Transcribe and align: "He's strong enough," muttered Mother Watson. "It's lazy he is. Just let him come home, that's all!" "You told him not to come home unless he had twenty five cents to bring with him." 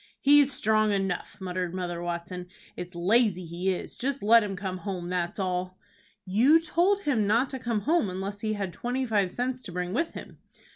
"He's 0.19 0.51
strong 0.51 0.91
enough," 0.91 1.37
muttered 1.39 1.75
Mother 1.75 2.01
Watson. 2.01 2.47
"It's 2.75 2.95
lazy 2.95 3.45
he 3.45 3.71
is. 3.71 3.95
Just 3.95 4.23
let 4.23 4.43
him 4.43 4.55
come 4.55 4.79
home, 4.79 5.09
that's 5.11 5.37
all!" 5.37 5.77
"You 6.25 6.59
told 6.59 7.01
him 7.01 7.27
not 7.27 7.51
to 7.51 7.59
come 7.59 7.81
home 7.81 8.09
unless 8.09 8.41
he 8.41 8.53
had 8.53 8.73
twenty 8.73 9.05
five 9.05 9.29
cents 9.29 9.61
to 9.61 9.71
bring 9.71 9.93
with 9.93 10.13
him." 10.13 10.39